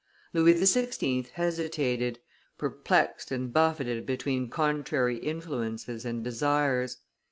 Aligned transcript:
Louis 0.33 0.55
XVI. 0.55 1.27
hesitated, 1.29 2.17
perplexed 2.57 3.29
and 3.29 3.53
buffeted 3.53 4.03
between 4.07 4.49
contrary 4.49 5.17
influences 5.19 6.05
and 6.05 6.23
desires. 6.23 6.97